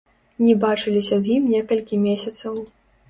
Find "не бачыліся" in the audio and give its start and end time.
0.45-1.19